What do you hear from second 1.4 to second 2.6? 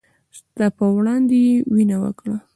يې وينه وکړه